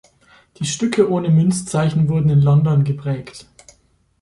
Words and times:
Die 0.57 0.65
Stücke 0.65 1.11
ohne 1.11 1.29
Münzzeichen 1.29 2.09
wurden 2.09 2.31
in 2.31 2.41
London 2.41 2.83
geprägt. 2.83 3.45